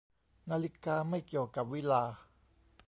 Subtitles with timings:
[0.51, 2.15] นาฬิกาไม่เกี่ยวกับวิฬาร์